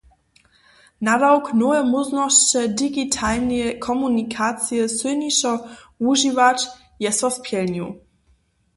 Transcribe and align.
Nadawk, 1.05 1.45
nowe 1.59 1.79
móžnosće 1.91 2.61
digitalneje 2.79 3.67
komunikacije 3.87 4.83
sylnišo 4.97 5.51
wužiwać, 6.03 6.59
je 7.03 7.11
so 7.21 7.29
spjelnił. 7.39 7.87